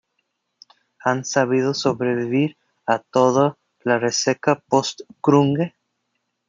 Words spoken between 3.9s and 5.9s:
resaca "post-grunge".